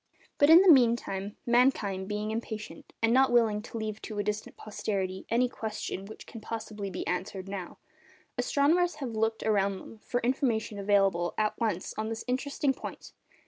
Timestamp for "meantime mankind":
0.73-2.07